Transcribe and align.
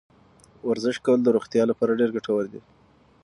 ورزش 0.69 0.95
کول 1.05 1.19
د 1.23 1.27
روغتیا 1.35 1.63
لپاره 1.71 1.97
ډېر 1.99 2.09
ګټور 2.15 2.43
دی. 2.53 2.61